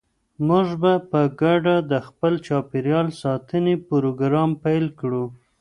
موږ 0.47 0.67
به 0.81 0.93
په 1.11 1.21
ګډه 1.41 1.75
د 1.91 1.93
خپل 2.07 2.33
چاپیریال 2.47 3.07
ساتنې 3.21 3.75
پروګرام 3.87 4.49
پیل 4.63 4.85
کړو. 4.99 5.25